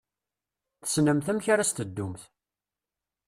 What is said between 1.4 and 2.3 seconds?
ara s-teddumt.